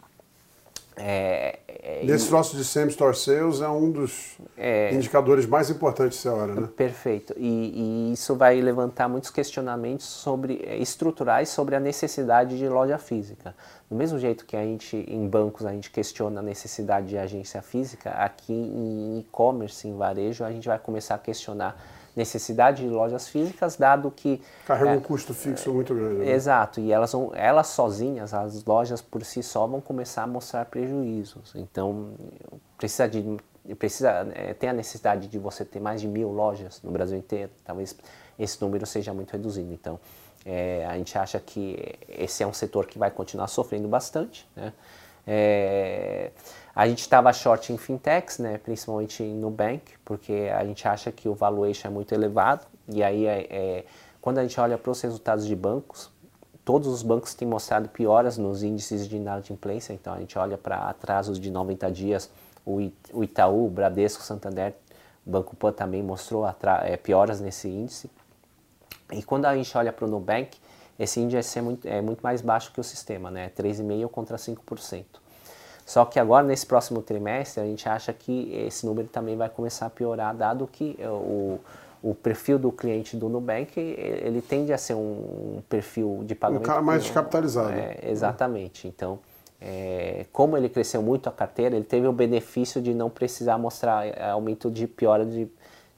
É, 0.95 1.59
é, 1.67 2.05
Nesse 2.05 2.27
troço 2.27 2.55
de 2.55 2.63
same 2.63 2.89
store 2.91 3.15
sales 3.15 3.61
é 3.61 3.67
um 3.67 3.91
dos 3.91 4.37
é, 4.57 4.93
indicadores 4.93 5.45
mais 5.45 5.69
importantes 5.69 6.23
dessa 6.23 6.35
hora, 6.35 6.53
né? 6.53 6.69
Perfeito. 6.75 7.33
E, 7.35 8.09
e, 8.09 8.13
isso 8.13 8.35
vai 8.35 8.61
levantar 8.61 9.09
muitos 9.09 9.29
questionamentos 9.29 10.05
sobre 10.05 10.63
é, 10.65 10.77
estruturais 10.77 11.49
sobre 11.49 11.75
a 11.75 11.79
necessidade 11.79 12.57
de 12.57 12.67
loja 12.69 12.97
física. 12.97 13.55
Do 13.89 13.95
mesmo 13.95 14.19
jeito 14.19 14.45
que 14.45 14.55
a 14.55 14.63
gente 14.63 14.95
em 14.95 15.27
bancos 15.27 15.65
a 15.65 15.71
gente 15.71 15.89
questiona 15.89 16.39
a 16.39 16.43
necessidade 16.43 17.07
de 17.07 17.17
agência 17.17 17.61
física, 17.61 18.11
aqui 18.11 18.53
em 18.53 19.19
e-commerce, 19.19 19.87
em 19.87 19.95
varejo, 19.95 20.43
a 20.43 20.51
gente 20.51 20.67
vai 20.67 20.79
começar 20.79 21.15
a 21.15 21.19
questionar 21.19 21.75
necessidade 22.15 22.83
de 22.83 22.89
lojas 22.89 23.27
físicas, 23.27 23.75
dado 23.75 24.11
que... 24.11 24.41
Carrega 24.65 24.91
é, 24.91 24.97
um 24.97 25.01
custo 25.01 25.33
fixo 25.33 25.69
é, 25.69 25.73
muito 25.73 25.93
grande. 25.93 26.19
Né? 26.19 26.31
Exato, 26.31 26.79
e 26.79 26.91
elas, 26.91 27.11
vão, 27.11 27.31
elas 27.33 27.67
sozinhas, 27.67 28.33
as 28.33 28.63
lojas 28.63 29.01
por 29.01 29.23
si 29.23 29.41
só, 29.41 29.65
vão 29.67 29.81
começar 29.81 30.23
a 30.23 30.27
mostrar 30.27 30.65
prejuízos. 30.65 31.53
Então, 31.55 32.13
precisa 32.77 33.07
de 33.07 33.37
precisa 33.79 34.27
é, 34.33 34.53
tem 34.53 34.69
a 34.69 34.73
necessidade 34.73 35.27
de 35.27 35.39
você 35.39 35.63
ter 35.63 35.79
mais 35.79 36.01
de 36.01 36.07
mil 36.07 36.29
lojas 36.29 36.81
no 36.83 36.91
Brasil 36.91 37.17
inteiro, 37.17 37.49
talvez 37.63 37.95
esse 38.37 38.61
número 38.61 38.85
seja 38.85 39.13
muito 39.13 39.31
reduzido. 39.31 39.71
Então, 39.71 39.99
é, 40.45 40.85
a 40.85 40.97
gente 40.97 41.17
acha 41.17 41.39
que 41.39 41.97
esse 42.09 42.43
é 42.43 42.47
um 42.47 42.53
setor 42.53 42.85
que 42.85 42.99
vai 42.99 43.09
continuar 43.09 43.47
sofrendo 43.47 43.87
bastante. 43.87 44.47
Né? 44.55 44.73
É, 45.25 46.31
a 46.75 46.87
gente 46.87 46.99
estava 46.99 47.31
short 47.31 47.71
em 47.71 47.77
fintechs, 47.77 48.39
né, 48.39 48.57
principalmente 48.57 49.23
no 49.23 49.49
Nubank, 49.49 49.93
porque 50.03 50.49
a 50.53 50.65
gente 50.65 50.87
acha 50.87 51.11
que 51.11 51.29
o 51.29 51.35
valuation 51.35 51.87
é 51.87 51.91
muito 51.91 52.13
elevado. 52.13 52.65
E 52.89 53.03
aí, 53.03 53.25
é, 53.25 53.47
é, 53.49 53.85
quando 54.19 54.39
a 54.39 54.41
gente 54.41 54.59
olha 54.59 54.77
para 54.77 54.91
os 54.91 54.99
resultados 55.01 55.45
de 55.45 55.55
bancos, 55.55 56.09
todos 56.65 56.87
os 56.87 57.03
bancos 57.03 57.33
têm 57.33 57.47
mostrado 57.47 57.89
pioras 57.89 58.37
nos 58.37 58.63
índices 58.63 59.07
de 59.07 59.17
inadimplência. 59.17 59.93
Então, 59.93 60.13
a 60.13 60.19
gente 60.19 60.37
olha 60.37 60.57
para 60.57 60.77
atrasos 60.89 61.39
de 61.39 61.51
90 61.51 61.91
dias, 61.91 62.29
o 62.65 62.81
Itaú, 63.21 63.67
o 63.67 63.69
Bradesco, 63.69 64.23
o 64.23 64.25
Santander, 64.25 64.73
o 65.25 65.29
Banco 65.29 65.55
Pan 65.55 65.71
também 65.71 66.01
mostrou 66.01 66.45
é, 66.83 66.97
pioras 66.97 67.39
nesse 67.39 67.67
índice. 67.67 68.09
E 69.11 69.21
quando 69.21 69.45
a 69.45 69.55
gente 69.55 69.77
olha 69.77 69.91
para 69.93 70.05
o 70.05 70.07
Nubank, 70.07 70.57
esse 70.97 71.19
índice 71.19 71.57
é 71.57 71.61
muito, 71.61 71.87
é 71.87 72.01
muito 72.01 72.21
mais 72.21 72.41
baixo 72.41 72.71
que 72.71 72.79
o 72.79 72.83
sistema, 72.83 73.31
né? 73.31 73.51
3,5% 73.57 74.07
contra 74.09 74.37
5%. 74.37 75.05
Só 75.85 76.05
que 76.05 76.19
agora, 76.19 76.45
nesse 76.45 76.65
próximo 76.65 77.01
trimestre, 77.01 77.61
a 77.61 77.65
gente 77.65 77.87
acha 77.89 78.13
que 78.13 78.53
esse 78.53 78.85
número 78.85 79.07
também 79.07 79.35
vai 79.35 79.49
começar 79.49 79.87
a 79.87 79.89
piorar, 79.89 80.33
dado 80.33 80.65
que 80.65 80.97
o, 81.01 81.59
o 82.01 82.15
perfil 82.15 82.57
do 82.57 82.71
cliente 82.71 83.17
do 83.17 83.27
Nubank, 83.27 83.77
ele 83.77 84.41
tende 84.41 84.71
a 84.71 84.77
ser 84.77 84.93
um 84.93 85.61
perfil 85.67 86.23
de 86.25 86.35
pagamento... 86.35 86.63
Um 86.63 86.67
cara 86.67 86.81
mais 86.81 87.03
descapitalizado. 87.03 87.71
É, 87.71 87.99
exatamente. 88.03 88.87
Então, 88.87 89.19
é, 89.59 90.25
como 90.31 90.57
ele 90.57 90.67
cresceu 90.67 91.01
muito 91.01 91.27
a 91.27 91.31
carteira, 91.31 91.75
ele 91.75 91.85
teve 91.85 92.07
o 92.07 92.13
benefício 92.13 92.81
de 92.81 92.93
não 92.93 93.09
precisar 93.09 93.57
mostrar 93.57 94.05
eh, 94.05 94.29
aumento 94.29 94.69
de 94.69 94.85
piora 94.87 95.25
de, 95.25 95.49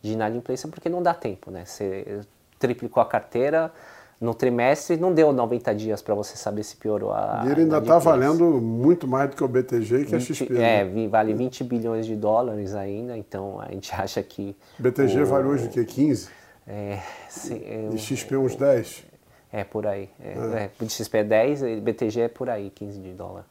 de 0.01 0.13
inadimplência, 0.13 0.69
porque 0.69 0.87
não 0.87 1.01
dá 1.01 1.15
tempo, 1.15 1.49
né? 1.49 1.65
Você 1.65 2.21
triplicou 2.59 3.01
a 3.01 3.05
carteira 3.07 3.71
no 4.19 4.33
trimestre 4.33 4.97
não 4.97 5.13
deu 5.13 5.33
90 5.33 5.75
dias 5.75 6.01
para 6.01 6.15
você 6.15 6.37
saber 6.37 6.63
se 6.63 6.75
piorou 6.77 7.11
a. 7.11 7.43
E 7.45 7.51
ele 7.51 7.61
ainda 7.61 7.79
está 7.79 7.99
valendo 7.99 8.61
muito 8.61 9.07
mais 9.07 9.29
do 9.29 9.35
que 9.35 9.43
o 9.43 9.47
BTG 9.47 9.95
e 9.95 10.05
que 10.05 10.11
20, 10.11 10.15
a 10.15 10.19
XP. 10.19 10.57
É, 10.57 10.85
né? 10.85 11.07
vale 11.07 11.33
20 11.33 11.63
bilhões 11.63 12.05
de 12.05 12.15
dólares 12.15 12.73
ainda, 12.73 13.17
então 13.17 13.59
a 13.59 13.71
gente 13.71 13.93
acha 13.95 14.23
que. 14.23 14.55
BTG 14.79 15.21
o, 15.21 15.25
vale 15.25 15.47
hoje 15.47 15.67
o 15.67 15.69
quê? 15.69 15.83
15? 15.83 16.29
É, 16.67 16.99
sim, 17.29 17.61
eu, 17.65 17.93
e 17.93 17.97
XP 17.97 18.37
uns 18.37 18.55
10? 18.55 19.03
É, 19.51 19.63
por 19.63 19.85
aí. 19.85 20.09
É, 20.19 20.69
é. 20.81 20.87
XP 20.87 21.17
é 21.17 21.23
10 21.23 21.61
e 21.63 21.75
BTG 21.79 22.21
é 22.21 22.27
por 22.27 22.49
aí, 22.49 22.69
15 22.69 22.99
de 22.99 23.13
dólar. 23.13 23.45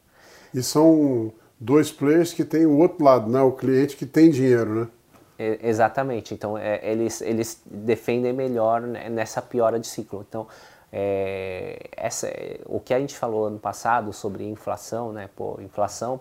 E 0.53 0.63
são 0.63 1.33
dois 1.59 1.91
players 1.91 2.33
que 2.33 2.45
tem 2.45 2.67
o 2.67 2.79
outro 2.79 3.05
lado, 3.05 3.31
né? 3.31 3.41
O 3.41 3.53
cliente 3.53 3.97
que 3.97 4.07
tem 4.07 4.31
dinheiro, 4.31 4.75
né? 4.75 4.89
Exatamente. 5.39 6.33
Então, 6.35 6.57
é, 6.57 6.81
eles, 6.83 7.21
eles 7.21 7.63
defendem 7.67 8.33
melhor 8.33 8.81
nessa 8.81 9.43
piora 9.43 9.79
de 9.79 9.87
ciclo. 9.87 10.25
Então, 10.29 10.47
é, 10.93 11.91
essa, 11.97 12.33
o 12.67 12.79
que 12.79 12.95
a 12.95 13.01
gente 13.01 13.17
falou 13.17 13.47
ano 13.47 13.59
passado 13.59 14.13
sobre 14.13 14.45
inflação, 14.45 15.13
né? 15.13 15.29
Pô, 15.35 15.59
inflação, 15.61 16.21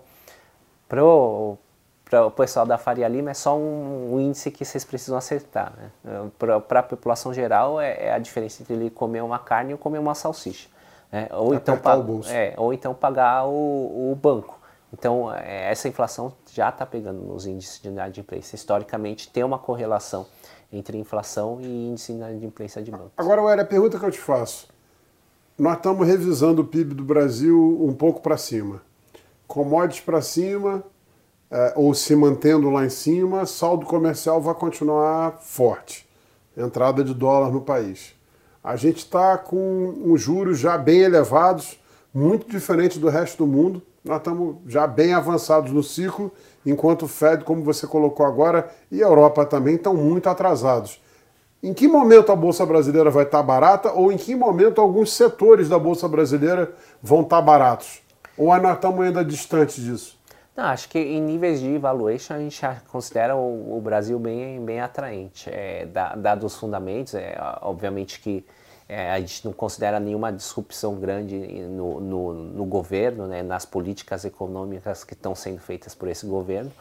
para 0.88 1.04
o 1.04 2.32
pessoal 2.32 2.66
da 2.66 2.78
Faria 2.78 3.08
Lima 3.08 3.32
é 3.32 3.34
só 3.34 3.56
um, 3.56 4.14
um 4.14 4.20
índice 4.20 4.52
que 4.52 4.66
vocês 4.66 4.84
precisam 4.84 5.18
acertar. 5.18 5.74
Né? 5.78 6.32
Para 6.68 6.80
a 6.80 6.84
população 6.84 7.34
geral, 7.34 7.80
é, 7.80 8.08
é, 8.08 8.14
a 8.14 8.20
diferença 8.20 8.62
entre 8.62 8.74
ele 8.74 8.90
comer 8.90 9.22
uma 9.22 9.40
carne 9.40 9.74
ou 9.74 9.80
comer 9.80 10.00
uma 10.00 10.16
salsicha. 10.16 10.70
Né? 11.12 11.28
Ou, 11.32 11.54
então, 11.54 11.80
é, 12.30 12.54
ou 12.58 12.74
então 12.74 12.94
pagar 12.94 13.46
o, 13.46 14.12
o 14.12 14.16
banco. 14.16 14.60
Então, 14.94 15.34
é, 15.34 15.72
essa 15.72 15.88
inflação 15.88 16.32
já 16.54 16.70
está 16.70 16.86
pegando 16.86 17.20
nos 17.20 17.48
índices 17.48 17.82
de 17.82 17.88
inadimplência. 17.88 18.56
Historicamente, 18.56 19.28
tem 19.28 19.44
uma 19.44 19.58
correlação 19.58 20.28
entre 20.72 21.00
inflação 21.00 21.60
e 21.60 21.90
índice 21.90 22.14
de 22.14 22.20
inadimplência 22.20 22.82
de 22.82 22.92
bancos. 22.92 23.12
Agora, 23.18 23.42
Ué, 23.42 23.60
a 23.60 23.66
pergunta 23.66 23.98
que 23.98 24.06
eu 24.06 24.12
te 24.12 24.20
faço. 24.20 24.68
Nós 25.58 25.78
estamos 25.78 26.08
revisando 26.08 26.62
o 26.62 26.66
PIB 26.66 26.94
do 26.94 27.04
Brasil 27.04 27.80
um 27.82 27.94
pouco 27.94 28.22
para 28.22 28.38
cima. 28.38 28.82
Commodities 29.48 30.04
para 30.04 30.22
cima, 30.22 30.84
é, 31.50 31.74
ou 31.76 31.94
se 31.96 32.16
mantendo 32.16 32.70
lá 32.70 32.86
em 32.86 32.90
cima, 32.90 33.48
saldo 33.48 33.88
comercial 33.88 34.40
vai 34.40 34.54
continuar 34.54 35.40
forte. 35.42 36.08
Entrada 36.56 37.04
de 37.04 37.16
dólar 37.16 37.52
no 37.52 37.62
país. 37.62 38.14
A 38.64 38.76
gente 38.76 38.98
está 38.98 39.40
com 39.40 40.04
os 40.06 40.22
juros 40.22 40.60
já 40.60 40.78
bem 40.78 41.02
elevados, 41.02 41.80
muito 42.14 42.48
diferente 42.48 43.00
do 43.00 43.10
resto 43.10 43.40
do 43.40 43.48
mundo 43.48 43.82
nós 44.04 44.18
estamos 44.18 44.58
já 44.68 44.86
bem 44.86 45.14
avançados 45.14 45.72
no 45.72 45.82
ciclo, 45.82 46.32
enquanto 46.66 47.04
o 47.04 47.08
Fed, 47.08 47.44
como 47.44 47.64
você 47.64 47.88
colocou 47.88 48.26
agora, 48.26 48.70
e 48.92 49.02
a 49.02 49.08
Europa 49.08 49.46
também 49.46 49.76
estão 49.76 49.96
muito 49.96 50.28
atrasados. 50.28 51.02
Em 51.62 51.74
que 51.74 51.88
momento 51.88 52.30
a 52.30 52.36
Bolsa 52.36 52.66
Brasileira 52.66 53.10
vai 53.10 53.24
estar 53.24 53.42
barata 53.42 53.94
ou 53.94 54.12
em 54.12 54.18
que 54.18 54.36
momento 54.36 54.82
alguns 54.82 55.14
setores 55.14 55.70
da 55.70 55.80
Bolsa 55.80 56.10
Brasileira 56.10 56.74
vão 57.02 57.22
estar 57.22 57.42
baratos? 57.42 58.02
Ou 58.38 58.48
nós 58.60 58.76
estamos 58.76 59.00
ainda 59.06 59.24
distantes 59.24 59.82
disso? 59.82 60.20
Não, 60.56 60.66
acho 60.66 60.90
que 60.90 61.00
em 61.00 61.22
níveis 61.22 61.62
de 61.62 61.78
valuation 61.78 62.34
a 62.34 62.40
gente 62.40 62.62
considera 62.90 63.36
o, 63.36 63.78
o 63.78 63.82
Brasil 63.82 64.20
bem, 64.20 64.64
bem 64.64 64.82
atraente. 64.82 65.50
É, 65.50 65.88
dados 66.18 66.54
os 66.54 66.60
fundamentos, 66.60 67.16
é, 67.16 67.36
obviamente 67.62 68.20
que 68.20 68.46
é, 68.88 69.12
a 69.12 69.20
gente 69.20 69.46
não 69.46 69.54
considera 69.54 70.00
nenhuma 70.00 70.32
disrupção 70.32 70.96
grande 70.96 71.38
no, 71.38 72.00
no, 72.00 72.34
no 72.34 72.66
governo, 72.66 73.28
né, 73.28 73.42
nas 73.42 73.66
políticas 73.66 74.26
econômicas 74.26 75.04
que 75.04 75.14
estão 75.14 75.34
sendo 75.34 75.60
feitas 75.60 75.96
por 75.96 76.08
esse 76.08 76.26
governo. 76.26 76.72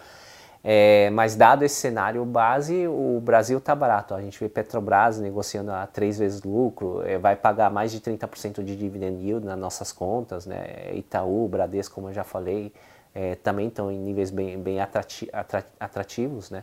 É, 0.65 1.11
mas 1.11 1.35
dado 1.35 1.65
esse 1.65 1.75
cenário 1.75 2.25
base, 2.25 2.87
o 2.87 3.21
Brasil 3.21 3.59
está 3.59 3.75
barato. 3.75 4.15
A 4.15 4.21
gente 4.21 4.39
vê 4.39 4.49
Petrobras 4.49 5.19
negociando 5.19 5.73
a 5.73 5.87
três 5.87 6.19
vezes 6.19 6.43
lucro, 6.43 7.03
é, 7.05 7.19
vai 7.19 7.35
pagar 7.35 7.71
mais 7.71 7.91
de 7.91 8.01
30% 8.01 8.63
de 8.63 8.77
dividend 8.77 9.21
yield 9.21 9.45
nas 9.45 9.59
nossas 9.59 9.91
contas. 9.91 10.47
Né? 10.47 10.93
Itaú, 10.95 11.49
Bradesco, 11.49 11.95
como 11.95 12.11
eu 12.11 12.13
já 12.13 12.23
falei, 12.23 12.73
é, 13.13 13.35
também 13.37 13.69
estão 13.69 13.91
em 13.91 13.99
níveis 13.99 14.31
bem, 14.31 14.57
bem 14.61 14.81
atrati 14.81 15.29
atrativos. 15.81 16.51
Né? 16.51 16.63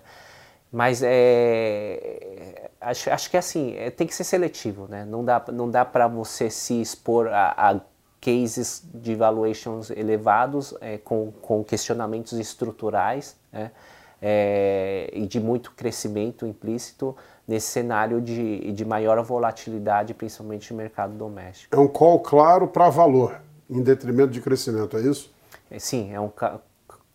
Mas 0.71 1.01
é, 1.03 2.69
acho, 2.79 3.09
acho 3.09 3.29
que 3.29 3.37
assim, 3.37 3.75
é, 3.75 3.89
tem 3.89 4.05
que 4.05 4.13
ser 4.13 4.23
seletivo, 4.23 4.87
né? 4.87 5.03
Não 5.05 5.25
dá, 5.25 5.43
não 5.51 5.69
dá 5.69 5.83
para 5.83 6.07
você 6.07 6.49
se 6.49 6.79
expor 6.79 7.27
a, 7.27 7.53
a, 7.57 7.81
cases 8.21 8.83
de 8.93 9.15
valuations 9.15 9.89
elevados 9.89 10.75
é, 10.81 10.97
com, 10.97 11.31
com 11.41 11.63
questionamentos 11.63 12.33
estruturais 12.33 13.37
né? 13.51 13.71
é, 14.21 15.09
e 15.13 15.25
de 15.25 15.39
muito 15.39 15.71
crescimento 15.71 16.45
implícito 16.45 17.15
nesse 17.47 17.67
cenário 17.67 18.21
de, 18.21 18.71
de 18.73 18.85
maior 18.85 19.23
volatilidade, 19.23 20.13
principalmente 20.13 20.71
no 20.71 20.77
mercado 20.77 21.13
doméstico. 21.13 21.75
É 21.75 21.79
um 21.79 21.87
call 21.87 22.19
claro 22.19 22.67
para 22.67 22.89
valor, 22.89 23.41
em 23.69 23.81
detrimento 23.81 24.31
de 24.31 24.41
crescimento, 24.41 24.97
é 24.97 25.01
isso? 25.01 25.33
É, 25.71 25.79
sim, 25.79 26.13
é 26.13 26.19
um 26.19 26.29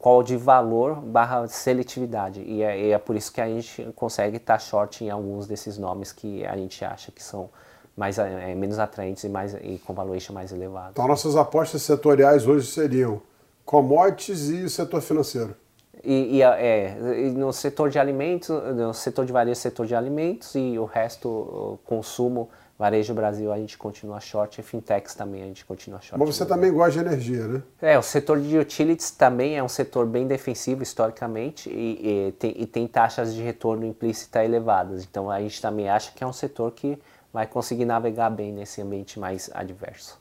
call 0.05 0.23
de 0.23 0.37
valor 0.37 0.97
barra 0.97 1.49
seletividade. 1.49 2.43
E 2.43 2.63
é, 2.63 2.79
e 2.79 2.91
é, 2.93 2.99
por 2.99 3.17
isso 3.17 3.33
que 3.33 3.41
a 3.41 3.47
gente 3.47 3.91
consegue 3.97 4.37
estar 4.37 4.59
short 4.59 5.03
em 5.03 5.09
alguns 5.09 5.47
desses 5.47 5.79
nomes 5.79 6.13
que 6.13 6.45
a 6.45 6.55
gente 6.59 6.85
acha 6.85 7.11
que 7.11 7.23
são 7.23 7.49
mais, 7.97 8.19
é, 8.19 8.55
menos 8.55 8.79
atraentes 8.79 9.25
e, 9.25 9.31
mais, 9.31 9.55
e 9.55 9.81
com 9.83 9.95
valuation 9.95 10.35
mais 10.35 10.53
elevado. 10.53 10.91
Então, 10.93 11.09
nossas 11.09 11.37
apostas 11.37 11.81
setoriais 11.81 12.47
hoje 12.47 12.67
seriam 12.67 13.23
commodities 13.65 14.51
e 14.51 14.65
o 14.65 14.69
setor 14.69 15.01
financeiro. 15.01 15.57
E, 16.03 16.37
e, 16.37 16.43
é, 16.43 16.97
no 17.35 17.51
setor 17.51 17.89
de 17.89 17.99
alimentos, 17.99 18.51
no 18.51 18.93
setor 18.93 19.25
de 19.25 19.33
varejo, 19.33 19.59
setor 19.59 19.87
de 19.87 19.95
alimentos 19.95 20.55
e 20.55 20.79
o 20.79 20.85
resto, 20.85 21.79
consumo, 21.87 22.51
Varejo 22.79 23.15
Brasil 23.15 23.53
a 23.53 23.57
gente 23.57 23.79
continua 23.79 24.19
short, 24.21 24.61
e 24.61 24.65
fintechs 24.65 25.15
também 25.15 25.43
a 25.43 25.47
gente 25.47 25.65
continua 25.65 26.01
short. 26.01 26.19
Mas 26.19 26.37
você 26.37 26.45
também 26.45 26.73
gosta 26.73 26.93
de 26.93 26.99
energia, 26.99 27.47
né? 27.47 27.63
É, 27.81 27.97
o 27.97 28.03
setor 28.03 28.41
de 28.41 28.59
utilities 28.59 29.13
também 29.13 29.57
é 29.57 29.63
um 29.63 29.69
setor 29.69 30.07
bem 30.07 30.27
defensivo 30.27 30.83
historicamente 30.83 31.71
e, 31.71 32.29
e, 32.29 32.33
tem, 32.33 32.55
e 32.57 32.67
tem 32.67 32.87
taxas 32.89 33.33
de 33.33 33.41
retorno 33.43 33.87
implícita 33.87 34.45
elevadas. 34.45 35.05
Então 35.05 35.31
a 35.31 35.41
gente 35.41 35.63
também 35.63 35.89
acha 35.89 36.13
que 36.13 36.25
é 36.25 36.27
um 36.27 36.33
setor 36.33 36.73
que 36.73 36.99
vai 37.33 37.47
conseguir 37.47 37.85
navegar 37.85 38.31
bem 38.31 38.53
nesse 38.53 38.83
ambiente 38.83 39.21
mais 39.21 39.49
adverso. 39.55 40.19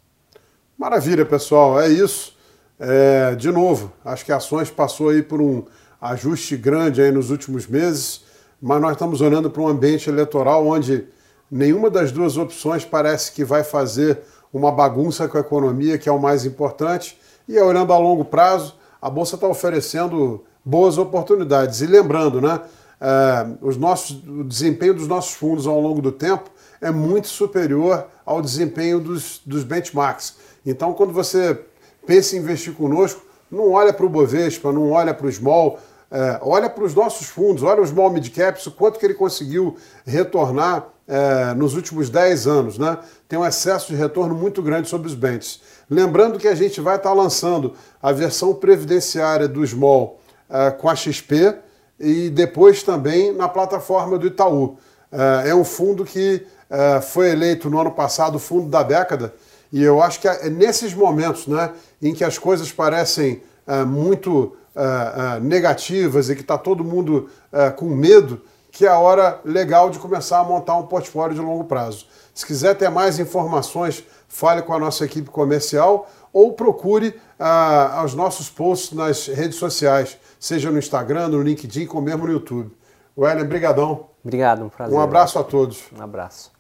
Maravilha, 0.78 1.26
pessoal. 1.26 1.80
É 1.80 1.88
isso. 1.88 2.38
É, 2.80 3.34
de 3.36 3.52
novo, 3.52 3.92
acho 4.04 4.26
que 4.26 4.32
ações 4.32 4.70
passou 4.70 5.10
aí 5.10 5.24
por 5.24 5.42
um 5.42 5.64
ajuste 6.02 6.58
grande 6.58 7.02
aí 7.02 7.12
nos 7.12 7.30
últimos 7.32 7.66
meses, 7.66 8.26
mas 8.62 8.82
nós 8.82 8.92
estamos 8.92 9.22
olhando 9.22 9.50
para 9.50 9.62
um 9.62 9.68
ambiente 9.68 10.10
eleitoral 10.10 10.68
onde 10.68 11.08
Nenhuma 11.56 11.88
das 11.88 12.12
duas 12.12 12.36
opções 12.36 12.84
parece 12.84 13.32
que 13.32 13.46
vai 13.46 13.64
fazer 13.64 14.22
uma 14.52 14.72
bagunça 14.72 15.28
com 15.28 15.38
a 15.38 15.42
economia, 15.42 16.00
que 16.00 16.10
é 16.10 16.12
o 16.12 16.18
mais 16.18 16.48
importante. 16.48 17.16
E 17.48 17.60
olhando 17.60 17.94
a 17.94 17.98
longo 18.00 18.26
prazo, 18.26 18.74
a 19.00 19.08
Bolsa 19.08 19.36
está 19.36 19.48
oferecendo 19.48 20.44
boas 20.66 20.98
oportunidades. 20.98 21.82
E 21.82 21.86
lembrando, 21.86 22.42
né, 22.42 22.60
é, 23.00 23.46
os 23.62 23.78
nossos, 23.78 24.20
o 24.28 24.44
desempenho 24.44 24.96
dos 24.96 25.08
nossos 25.08 25.36
fundos 25.36 25.68
ao 25.68 25.80
longo 25.80 26.02
do 26.02 26.12
tempo 26.12 26.50
é 26.82 26.90
muito 26.90 27.28
superior 27.28 28.08
ao 28.26 28.42
desempenho 28.42 29.00
dos, 29.00 29.40
dos 29.46 29.64
benchmarks. 29.64 30.34
Então, 30.66 30.92
quando 30.94 31.14
você 31.14 31.60
pensa 32.08 32.36
em 32.36 32.40
investir 32.40 32.74
conosco, 32.74 33.24
não 33.52 33.74
olha 33.74 33.94
para 33.94 34.08
o 34.08 34.10
Bovespa, 34.10 34.72
não 34.72 34.90
olha 34.90 35.14
para 35.14 35.28
o 35.28 35.32
Small, 35.32 35.78
é, 36.10 36.40
olha 36.42 36.68
para 36.68 36.84
os 36.84 36.96
nossos 36.96 37.28
fundos, 37.28 37.62
olha 37.62 37.80
o 37.80 37.86
Small 37.86 38.10
Mid 38.10 38.28
Caps, 38.30 38.66
o 38.66 38.72
quanto 38.72 38.98
que 38.98 39.06
ele 39.06 39.14
conseguiu 39.14 39.78
retornar 40.04 40.93
é, 41.08 41.54
nos 41.54 41.76
últimos 41.76 42.10
10 42.10 42.48
anos, 42.48 42.78
né? 42.78 42.98
Tem 43.28 43.38
um 43.38 43.46
excesso 43.46 43.88
de 43.88 43.96
retorno 43.96 44.36
muito 44.36 44.62
grande 44.62 44.88
sobre 44.88 45.08
os 45.08 45.16
bens. 45.16 45.62
Lembrando 45.90 46.40
que 46.40 46.48
a 46.48 46.56
gente 46.56 46.80
vai 46.80 46.96
estar 46.96 47.14
lançando 47.14 47.74
a 48.02 48.12
versão 48.12 48.54
previdenciária 48.54 49.48
do 49.48 49.66
Small 49.66 50.20
é, 50.50 50.72
com 50.72 50.90
a 50.90 50.96
XP 50.96 51.56
e 52.00 52.30
depois 52.30 52.84
também 52.84 53.34
na 53.34 53.48
plataforma 53.48 54.18
do 54.18 54.28
Itaú. 54.28 54.78
É, 55.12 55.50
é 55.50 55.56
um 55.56 55.64
fundo 55.64 56.04
que 56.04 56.46
é, 56.70 57.00
foi 57.02 57.30
eleito 57.30 57.70
no 57.70 57.80
ano 57.80 57.92
passado 57.92 58.36
o 58.36 58.40
fundo 58.40 58.68
da 58.68 58.82
década 58.82 59.34
e 59.72 59.84
eu 59.84 60.02
acho 60.02 60.20
que 60.20 60.28
é 60.28 60.50
nesses 60.50 60.94
momentos 60.94 61.48
né, 61.48 61.72
em 62.02 62.14
que 62.14 62.24
as 62.24 62.38
coisas 62.38 62.72
parecem 62.72 63.44
é, 63.68 63.84
muito 63.84 64.56
é, 64.76 65.40
negativas 65.40 66.30
e 66.30 66.36
que 66.36 66.42
está 66.42 66.58
todo 66.58 66.84
mundo 66.84 67.30
com 67.76 67.86
medo, 67.86 68.42
que 68.74 68.88
é 68.88 68.90
a 68.90 68.98
hora 68.98 69.40
legal 69.46 69.92
de 69.92 70.00
começar 70.00 70.40
a 70.40 70.44
montar 70.44 70.76
um 70.76 70.88
portfólio 70.88 71.36
de 71.36 71.42
longo 71.42 71.64
prazo. 71.66 72.08
Se 72.34 72.44
quiser 72.44 72.76
ter 72.76 72.90
mais 72.90 73.20
informações, 73.20 74.04
fale 74.28 74.64
com 74.64 74.74
a 74.74 74.80
nossa 74.80 75.06
equipe 75.06 75.30
comercial 75.30 76.10
ou 76.34 76.54
procure 76.54 77.16
ah, 77.40 78.02
os 78.04 78.16
nossos 78.16 78.50
posts 78.50 78.92
nas 78.98 79.28
redes 79.28 79.60
sociais, 79.60 80.18
seja 80.40 80.72
no 80.72 80.80
Instagram, 80.80 81.28
no 81.28 81.44
LinkedIn, 81.44 81.88
ou 81.94 82.02
mesmo 82.02 82.26
no 82.26 82.34
YouTube. 82.34 82.76
Wellen, 83.16 83.46
brigadão. 83.46 84.08
Obrigado, 84.26 84.64
um 84.64 84.70
prazer. 84.70 84.98
Um 84.98 85.00
abraço 85.00 85.38
a 85.38 85.44
todos. 85.44 85.84
Um 85.96 86.02
abraço. 86.02 86.53